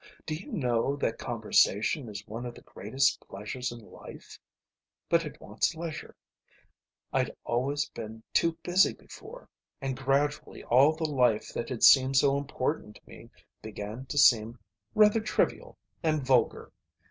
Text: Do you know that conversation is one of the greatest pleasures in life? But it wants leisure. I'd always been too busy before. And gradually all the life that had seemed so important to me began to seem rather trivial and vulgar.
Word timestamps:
Do 0.25 0.33
you 0.33 0.51
know 0.51 0.95
that 0.95 1.19
conversation 1.19 2.09
is 2.09 2.25
one 2.27 2.43
of 2.47 2.55
the 2.55 2.63
greatest 2.63 3.19
pleasures 3.27 3.71
in 3.71 3.91
life? 3.91 4.39
But 5.09 5.27
it 5.27 5.39
wants 5.39 5.75
leisure. 5.75 6.15
I'd 7.13 7.29
always 7.43 7.87
been 7.89 8.23
too 8.33 8.57
busy 8.63 8.93
before. 8.95 9.47
And 9.79 9.95
gradually 9.95 10.63
all 10.63 10.95
the 10.95 11.05
life 11.05 11.53
that 11.53 11.69
had 11.69 11.83
seemed 11.83 12.17
so 12.17 12.35
important 12.39 12.95
to 12.95 13.01
me 13.07 13.29
began 13.61 14.07
to 14.07 14.17
seem 14.17 14.57
rather 14.95 15.21
trivial 15.21 15.77
and 16.01 16.25
vulgar. 16.25 16.71